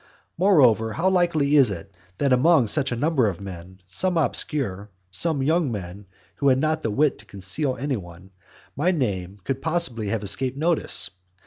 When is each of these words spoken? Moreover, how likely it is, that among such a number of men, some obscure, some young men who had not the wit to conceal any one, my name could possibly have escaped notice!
Moreover, 0.35 0.93
how 0.93 1.11
likely 1.11 1.55
it 1.55 1.59
is, 1.59 1.71
that 2.17 2.33
among 2.33 2.65
such 2.65 2.91
a 2.91 2.95
number 2.95 3.27
of 3.29 3.39
men, 3.39 3.81
some 3.87 4.17
obscure, 4.17 4.89
some 5.11 5.43
young 5.43 5.71
men 5.71 6.07
who 6.37 6.47
had 6.47 6.57
not 6.57 6.81
the 6.81 6.89
wit 6.89 7.19
to 7.19 7.25
conceal 7.25 7.75
any 7.75 7.97
one, 7.97 8.31
my 8.75 8.89
name 8.89 9.41
could 9.43 9.61
possibly 9.61 10.07
have 10.07 10.23
escaped 10.23 10.57
notice! 10.57 11.11